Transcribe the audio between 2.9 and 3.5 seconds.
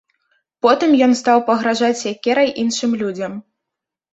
людзям.